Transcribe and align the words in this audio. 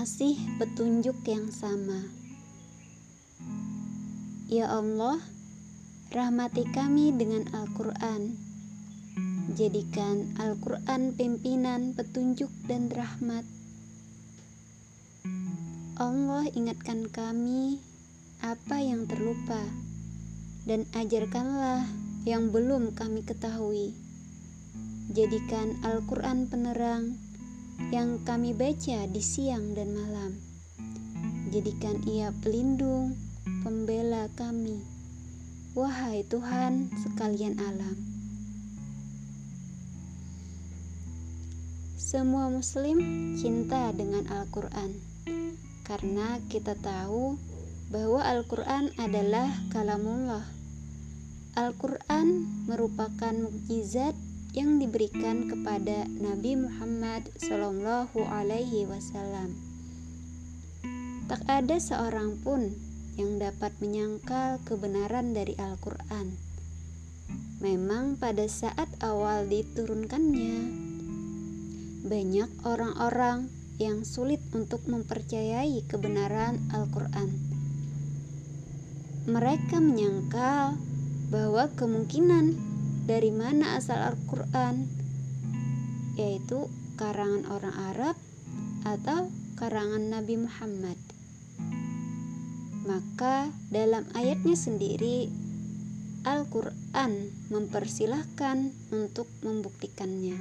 masih 0.00 0.40
petunjuk 0.56 1.20
yang 1.28 1.52
sama. 1.52 2.08
Ya 4.48 4.72
Allah, 4.72 5.20
rahmati 6.08 6.64
kami 6.72 7.12
dengan 7.12 7.44
Al-Quran. 7.52 8.32
Jadikan 9.60 10.32
Al-Quran 10.40 11.12
pimpinan, 11.20 11.92
petunjuk, 11.92 12.48
dan 12.64 12.88
rahmat. 12.88 13.44
Allah 16.00 16.48
ingatkan 16.56 17.04
kami 17.12 17.84
apa 18.40 18.80
yang 18.80 19.04
terlupa, 19.04 19.60
dan 20.64 20.88
ajarkanlah 20.96 21.84
yang 22.24 22.48
belum 22.48 22.96
kami 22.96 23.20
ketahui. 23.20 23.92
Jadikan 25.12 25.76
Al-Quran 25.84 26.48
penerang 26.48 27.20
yang 27.88 28.20
kami 28.20 28.52
baca 28.52 29.08
di 29.08 29.22
siang 29.24 29.72
dan 29.72 29.96
malam. 29.96 30.36
Jadikan 31.48 32.04
ia 32.04 32.28
pelindung 32.44 33.16
pembela 33.64 34.28
kami. 34.36 34.84
Wahai 35.72 36.20
Tuhan 36.28 36.92
sekalian 37.00 37.56
alam. 37.56 37.96
Semua 41.96 42.52
muslim 42.52 43.00
cinta 43.40 43.88
dengan 43.96 44.28
Al-Quran 44.28 45.10
karena 45.90 46.38
kita 46.46 46.78
tahu 46.78 47.34
bahwa 47.90 48.22
Al-Quran 48.22 48.94
adalah 48.94 49.50
kalamullah. 49.74 50.46
Al-Quran 51.58 52.46
merupakan 52.70 53.34
mukjizat 53.34 54.14
yang 54.50 54.82
diberikan 54.82 55.46
kepada 55.46 56.10
Nabi 56.18 56.58
Muhammad 56.58 57.30
Shallallahu 57.38 58.18
Alaihi 58.26 58.86
Wasallam. 58.90 59.54
Tak 61.30 61.46
ada 61.46 61.78
seorang 61.78 62.42
pun 62.42 62.74
yang 63.14 63.38
dapat 63.38 63.70
menyangkal 63.78 64.58
kebenaran 64.66 65.30
dari 65.30 65.54
Al-Quran. 65.54 66.34
Memang 67.62 68.18
pada 68.18 68.48
saat 68.50 68.88
awal 68.98 69.46
diturunkannya, 69.46 70.56
banyak 72.08 72.50
orang-orang 72.66 73.46
yang 73.78 74.02
sulit 74.02 74.42
untuk 74.50 74.82
mempercayai 74.90 75.84
kebenaran 75.86 76.58
Al-Quran. 76.74 77.30
Mereka 79.30 79.78
menyangkal 79.78 80.74
bahwa 81.30 81.70
kemungkinan 81.78 82.69
dari 83.10 83.34
mana 83.34 83.74
asal 83.74 83.98
Al-Quran, 83.98 84.86
yaitu 86.14 86.70
karangan 86.94 87.42
orang 87.50 87.74
Arab 87.90 88.16
atau 88.86 89.26
karangan 89.58 90.14
Nabi 90.14 90.38
Muhammad. 90.38 90.94
Maka 92.86 93.50
dalam 93.74 94.06
ayatnya 94.14 94.54
sendiri 94.54 95.26
Al-Quran 96.22 97.34
mempersilahkan 97.50 98.70
untuk 98.94 99.26
membuktikannya. 99.42 100.38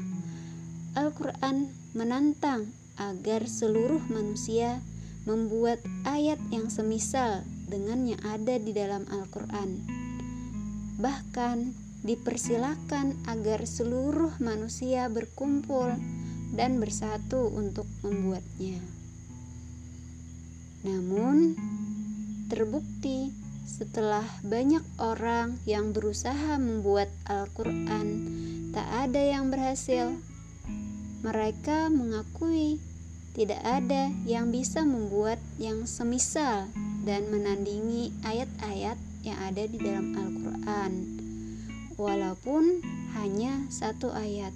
Al-Quran 0.94 1.73
menantang 1.97 2.70
agar 3.02 3.50
seluruh 3.50 4.06
manusia 4.14 4.78
membuat 5.25 5.81
ayat 6.06 6.38
yang 6.53 6.70
semisal 6.70 7.42
dengan 7.66 8.06
yang 8.06 8.22
ada 8.22 8.62
di 8.62 8.78
dalam 8.78 9.09
Al-Quran. 9.09 9.81
Bahkan 11.02 11.88
dipersilahkan 12.05 13.16
agar 13.28 13.67
seluruh 13.67 14.36
manusia 14.39 15.08
berkumpul 15.11 15.94
dan 16.56 16.80
bersatu 16.80 17.52
untuk 17.52 17.86
membuatnya. 18.02 18.80
Namun, 20.88 21.59
Terbukti 22.50 23.29
setelah 23.69 24.25
banyak 24.41 24.81
orang 24.97 25.62
yang 25.69 25.94
berusaha 25.94 26.57
membuat 26.57 27.13
Al-Quran, 27.29 28.07
tak 28.73 28.90
ada 28.90 29.22
yang 29.22 29.53
berhasil. 29.53 30.18
Mereka 31.22 31.94
mengakui 31.94 32.81
tidak 33.38 33.62
ada 33.62 34.09
yang 34.25 34.50
bisa 34.50 34.81
membuat 34.81 35.38
yang 35.62 35.85
semisal 35.85 36.73
dan 37.06 37.29
menandingi 37.29 38.18
ayat-ayat 38.25 38.97
yang 39.22 39.38
ada 39.46 39.69
di 39.69 39.78
dalam 39.78 40.18
Al-Quran, 40.18 40.91
walaupun 41.99 42.79
hanya 43.19 43.67
satu 43.67 44.15
ayat. 44.15 44.55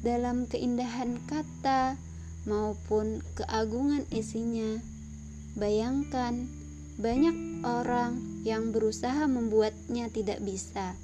Dalam 0.00 0.48
keindahan 0.48 1.20
kata, 1.28 2.00
maupun 2.46 3.20
keagungan 3.36 4.06
isinya. 4.08 4.80
Bayangkan, 5.58 6.48
banyak 6.96 7.60
orang 7.66 8.40
yang 8.46 8.72
berusaha 8.72 9.28
membuatnya 9.28 10.08
tidak 10.08 10.40
bisa, 10.40 10.96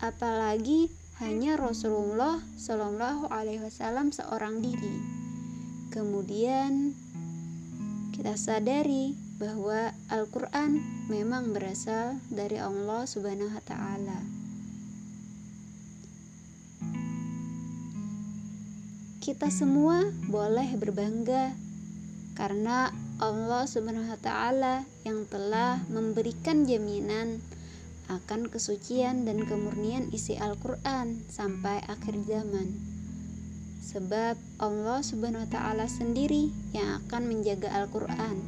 apalagi 0.00 0.88
hanya 1.20 1.58
Rasulullah 1.60 2.40
Shallallahu 2.56 3.28
Alaihi 3.28 3.60
Wasallam 3.60 4.14
seorang 4.14 4.62
diri. 4.62 4.96
Kemudian 5.90 6.92
kita 8.12 8.36
sadari 8.36 9.25
bahwa 9.36 9.92
Al-Quran 10.08 10.80
memang 11.12 11.52
berasal 11.52 12.20
dari 12.32 12.56
Allah 12.56 13.04
Subhanahu 13.04 13.52
wa 13.52 13.62
Ta'ala. 13.64 14.46
kita 19.26 19.50
semua 19.50 20.06
boleh 20.30 20.78
berbangga 20.78 21.50
karena 22.38 22.94
Allah 23.18 23.66
Subhanahu 23.66 24.06
wa 24.06 24.20
taala 24.22 24.86
yang 25.02 25.26
telah 25.26 25.82
memberikan 25.90 26.62
jaminan 26.62 27.42
akan 28.06 28.46
kesucian 28.46 29.26
dan 29.26 29.42
kemurnian 29.42 30.14
isi 30.14 30.38
Al-Qur'an 30.38 31.26
sampai 31.26 31.82
akhir 31.90 32.22
zaman. 32.22 32.70
Sebab 33.82 34.38
Allah 34.62 35.02
Subhanahu 35.02 35.42
wa 35.42 35.50
taala 35.50 35.90
sendiri 35.90 36.54
yang 36.70 37.02
akan 37.02 37.26
menjaga 37.26 37.74
Al-Qur'an. 37.82 38.38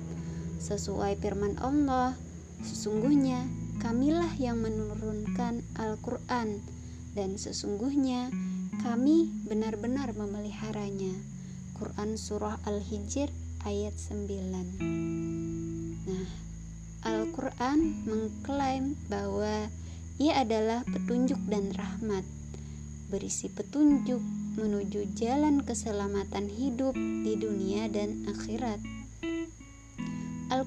Sesuai 0.58 1.14
firman 1.22 1.54
Allah, 1.62 2.18
sesungguhnya 2.66 3.46
kamilah 3.78 4.34
yang 4.42 4.58
menurunkan 4.58 5.62
Al-Qur'an 5.78 6.58
dan 7.14 7.38
sesungguhnya 7.38 8.30
kami 8.82 9.30
benar-benar 9.46 10.14
memeliharanya. 10.18 11.14
Quran 11.78 12.18
Surah 12.18 12.58
Al-Hijr 12.66 13.30
ayat 13.62 13.94
9 13.94 14.82
Nah, 16.10 16.26
Al-Quran 17.06 18.02
mengklaim 18.02 18.98
bahwa 19.06 19.70
ia 20.18 20.42
adalah 20.42 20.82
petunjuk 20.90 21.38
dan 21.46 21.70
rahmat 21.78 22.26
Berisi 23.08 23.46
petunjuk 23.46 24.18
menuju 24.58 25.14
jalan 25.14 25.62
keselamatan 25.62 26.50
hidup 26.50 26.98
di 26.98 27.38
dunia 27.38 27.86
dan 27.86 28.26
akhirat 28.26 28.97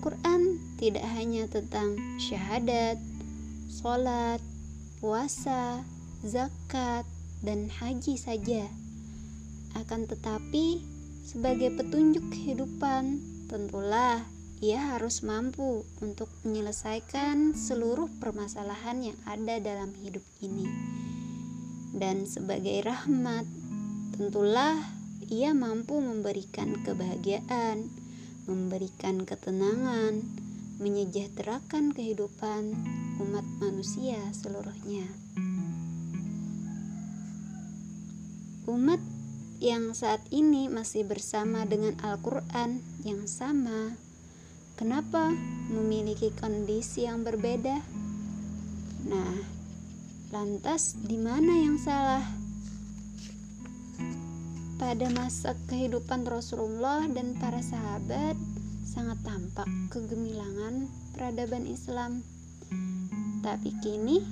Al-Quran 0.02 0.58
tidak 0.82 1.06
hanya 1.14 1.46
tentang 1.46 1.94
syahadat, 2.18 2.98
sholat, 3.70 4.42
puasa, 4.98 5.86
zakat, 6.26 7.06
dan 7.46 7.70
haji 7.70 8.18
saja. 8.18 8.66
Akan 9.78 10.10
tetapi, 10.10 10.82
sebagai 11.22 11.78
petunjuk 11.78 12.34
kehidupan, 12.34 13.22
tentulah 13.46 14.26
ia 14.58 14.98
harus 14.98 15.22
mampu 15.22 15.86
untuk 16.02 16.34
menyelesaikan 16.50 17.54
seluruh 17.54 18.10
permasalahan 18.18 19.14
yang 19.14 19.20
ada 19.30 19.62
dalam 19.62 19.94
hidup 20.02 20.26
ini. 20.42 20.66
Dan 21.94 22.26
sebagai 22.26 22.82
rahmat, 22.82 23.46
tentulah 24.18 24.82
ia 25.30 25.54
mampu 25.54 26.02
memberikan 26.02 26.74
kebahagiaan, 26.82 28.01
memberikan 28.49 29.22
ketenangan, 29.28 30.22
menyejahterakan 30.82 31.93
kehidupan 31.93 32.73
umat 33.22 33.46
manusia 33.61 34.17
seluruhnya. 34.34 35.05
Umat 38.66 39.02
yang 39.61 39.93
saat 39.93 40.26
ini 40.34 40.73
masih 40.73 41.05
bersama 41.05 41.70
dengan 41.70 41.93
Al-Quran 42.02 42.82
yang 43.05 43.29
sama, 43.29 43.93
kenapa 44.73 45.29
memiliki 45.70 46.34
kondisi 46.34 47.05
yang 47.05 47.22
berbeda? 47.22 47.78
Nah, 49.05 49.34
lantas 50.34 50.97
di 50.97 51.22
mana 51.22 51.61
yang 51.61 51.78
salah? 51.78 52.41
Pada 54.82 55.14
masa 55.14 55.54
kehidupan 55.70 56.26
Rasulullah 56.26 57.06
dan 57.06 57.38
para 57.38 57.62
sahabat, 57.62 58.34
sangat 58.82 59.22
tampak 59.22 59.70
kegemilangan 59.94 60.90
peradaban 61.14 61.70
Islam. 61.70 62.26
Tapi 63.46 63.78
kini 63.86 64.26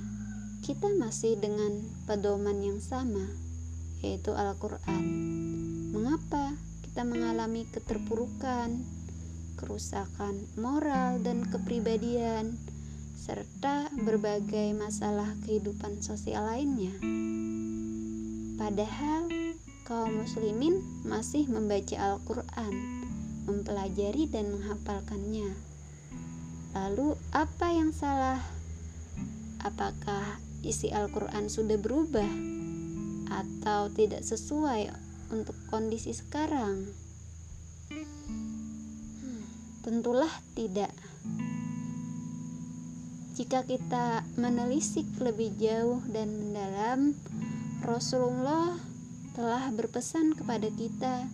kita 0.66 0.90
masih 0.98 1.38
dengan 1.38 1.86
pedoman 2.10 2.66
yang 2.66 2.81
sama 2.81 3.30
yaitu 4.01 4.34
Al-Quran. 4.34 5.06
Mengapa 5.94 6.57
kita 6.81 7.06
mengalami 7.06 7.69
keterpurukan, 7.69 8.74
kerusakan 9.54 10.50
moral, 10.57 11.22
dan 11.22 11.46
kepribadian, 11.46 12.57
serta 13.13 13.94
berbagai 14.01 14.74
masalah 14.74 15.30
kehidupan 15.46 16.01
sosial 16.01 16.50
lainnya? 16.50 16.98
Padahal 18.57 19.38
kaum 19.89 20.21
muslimin 20.21 20.86
masih 21.01 21.50
membaca 21.50 21.97
Al-Quran, 21.97 22.74
mempelajari 23.50 24.30
dan 24.30 24.53
menghafalkannya. 24.53 25.50
Lalu, 26.77 27.18
apa 27.33 27.74
yang 27.74 27.89
salah? 27.89 28.38
Apakah 29.65 30.38
isi 30.62 30.94
Al-Quran 30.94 31.50
sudah 31.50 31.81
berubah 31.81 32.30
atau 33.33 33.89
tidak 33.89 34.21
sesuai 34.21 34.94
untuk 35.33 35.57
kondisi 35.74 36.13
sekarang? 36.13 36.86
Hmm, 37.89 39.41
tentulah 39.81 40.30
tidak. 40.53 40.94
Jika 43.33 43.65
kita 43.65 44.21
menelisik 44.38 45.09
lebih 45.18 45.57
jauh 45.57 46.06
dan 46.13 46.30
mendalam, 46.30 47.18
Rasulullah 47.81 48.88
telah 49.33 49.69
berpesan 49.73 50.33
kepada 50.33 50.69
kita 50.73 51.29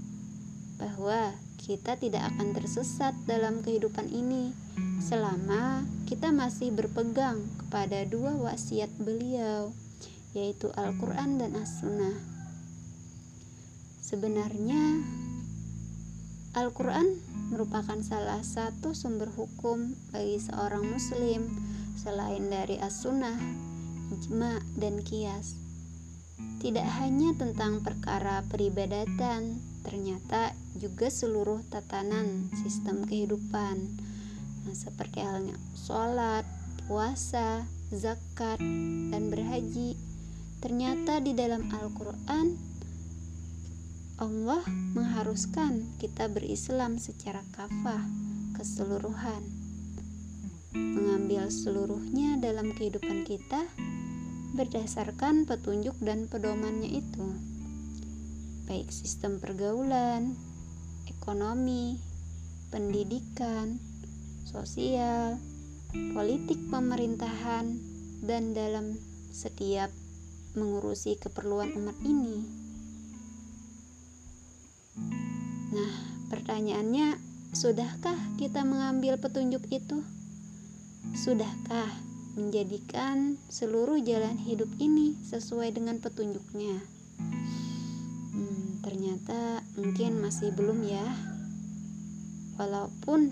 bahwa 0.75 1.31
kita 1.65 1.97
tidak 1.97 2.29
akan 2.35 2.53
tersesat 2.53 3.17
dalam 3.25 3.65
kehidupan 3.65 4.11
ini 4.11 4.53
selama 5.01 5.81
kita 6.05 6.29
masih 6.29 6.69
berpegang 6.69 7.41
kepada 7.57 8.05
dua 8.05 8.37
wasiat 8.37 8.91
beliau, 9.01 9.73
yaitu 10.37 10.69
Al-Quran 10.77 11.41
dan 11.41 11.57
As-Sunnah. 11.57 12.15
Sebenarnya, 14.05 15.01
Al-Quran 16.53 17.17
merupakan 17.49 17.97
salah 18.05 18.45
satu 18.45 18.93
sumber 18.93 19.33
hukum 19.33 19.97
bagi 20.13 20.37
seorang 20.37 20.85
Muslim 20.85 21.49
selain 21.97 22.45
dari 22.47 22.77
As-Sunnah, 22.77 23.35
Ijma, 24.13 24.61
dan 24.77 25.01
Kias. 25.01 25.64
Tidak 26.37 26.87
hanya 26.99 27.35
tentang 27.37 27.85
perkara 27.85 28.41
peribadatan, 28.49 29.61
ternyata 29.85 30.55
juga 30.75 31.07
seluruh 31.07 31.61
tatanan 31.69 32.49
sistem 32.63 33.05
kehidupan 33.05 34.05
Nah, 34.65 34.73
seperti 34.73 35.21
halnya 35.21 35.53
sholat, 35.77 36.41
puasa, 36.89 37.69
zakat, 37.93 38.57
dan 39.13 39.29
berhaji. 39.29 39.93
Ternyata 40.57 41.21
di 41.21 41.37
dalam 41.37 41.69
Al-Quran 41.69 42.57
Allah 44.17 44.65
mengharuskan 44.97 45.85
kita 46.01 46.25
berislam 46.33 46.97
secara 46.97 47.45
kafah, 47.53 48.01
keseluruhan. 48.57 49.43
Mengambil 50.73 51.53
seluruhnya 51.53 52.41
dalam 52.41 52.73
kehidupan 52.73 53.21
kita 53.21 53.69
berdasarkan 54.55 55.43
petunjuk 55.43 55.99
dan 55.99 56.31
pedomannya 56.31 57.03
itu. 57.03 57.27
Baik 58.65 58.89
sistem 58.89 59.37
pergaulan, 59.37 60.33
ekonomi, 61.11 61.99
pendidikan, 62.71 63.77
sosial, 64.47 65.37
politik 66.15 66.57
pemerintahan, 66.71 67.77
dan 68.23 68.55
dalam 68.55 68.95
setiap 69.35 69.91
mengurusi 70.55 71.19
keperluan 71.19 71.75
umat 71.75 71.97
ini. 72.07 72.47
Nah, 75.75 75.93
pertanyaannya, 76.31 77.19
sudahkah 77.51 78.17
kita 78.39 78.63
mengambil 78.63 79.19
petunjuk 79.19 79.67
itu? 79.67 79.99
Sudahkah 81.13 82.04
menjadikan 82.35 83.39
seluruh 83.47 83.97
jalan 84.03 84.35
hidup 84.35 84.67
ini 84.77 85.15
sesuai 85.23 85.71
dengan 85.71 86.03
petunjuknya? 86.03 86.83
Hmm, 88.35 88.83
ternyata 88.83 89.63
mungkin 89.79 90.19
masih 90.19 90.51
belum 90.51 90.83
ya. 90.83 91.07
Walaupun 92.59 93.31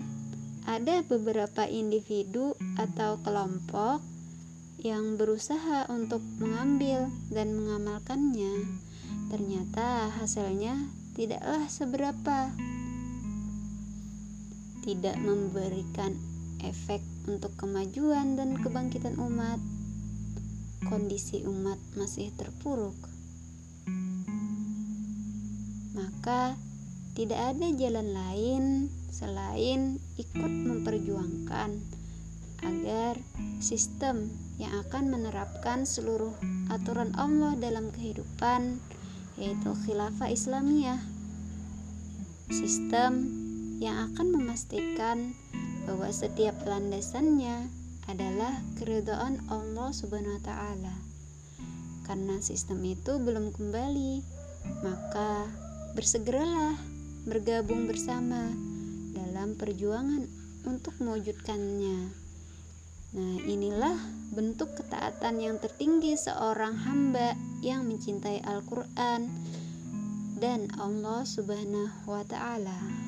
ada 0.64 1.04
beberapa 1.04 1.68
individu 1.68 2.56
atau 2.80 3.20
kelompok 3.20 4.00
yang 4.80 5.16
berusaha 5.16 5.88
untuk 5.92 6.20
mengambil 6.40 7.08
dan 7.32 7.56
mengamalkannya. 7.56 8.80
Ternyata 9.32 10.12
hasilnya 10.20 10.76
tidaklah 11.16 11.64
seberapa, 11.68 12.52
tidak 14.84 15.16
memberikan 15.20 16.33
efek 16.62 17.02
untuk 17.26 17.56
kemajuan 17.58 18.38
dan 18.38 18.60
kebangkitan 18.60 19.16
umat. 19.18 19.58
Kondisi 20.84 21.40
umat 21.48 21.80
masih 21.96 22.28
terpuruk, 22.36 22.94
maka 25.96 26.60
tidak 27.16 27.56
ada 27.56 27.66
jalan 27.72 28.12
lain 28.12 28.64
selain 29.08 29.96
ikut 30.20 30.52
memperjuangkan 30.52 31.80
agar 32.60 33.16
sistem 33.64 34.28
yang 34.60 34.74
akan 34.86 35.08
menerapkan 35.08 35.88
seluruh 35.88 36.36
aturan 36.68 37.14
Allah 37.16 37.56
dalam 37.56 37.88
kehidupan 37.94 38.82
yaitu 39.38 39.70
khilafah 39.86 40.30
Islamiyah 40.30 41.00
sistem 42.52 43.24
yang 43.80 44.10
akan 44.10 44.30
memastikan 44.30 45.34
bahwa 45.84 46.08
setiap 46.10 46.56
landasannya 46.64 47.68
adalah 48.08 48.60
keridhaan 48.76 49.40
Allah 49.48 49.90
Subhanahu 49.92 50.40
wa 50.40 50.44
taala. 50.44 50.94
Karena 52.04 52.36
sistem 52.44 52.84
itu 52.84 53.16
belum 53.16 53.56
kembali, 53.56 54.20
maka 54.84 55.48
bersegeralah 55.96 56.76
bergabung 57.24 57.88
bersama 57.88 58.52
dalam 59.16 59.56
perjuangan 59.56 60.28
untuk 60.68 60.92
mewujudkannya. 61.00 62.24
Nah, 63.14 63.36
inilah 63.46 63.96
bentuk 64.34 64.74
ketaatan 64.74 65.38
yang 65.38 65.56
tertinggi 65.62 66.18
seorang 66.18 66.74
hamba 66.82 67.38
yang 67.62 67.86
mencintai 67.86 68.42
Al-Quran 68.42 69.30
dan 70.42 70.66
Allah 70.76 71.22
Subhanahu 71.22 72.10
wa 72.10 72.26
Ta'ala. 72.26 73.03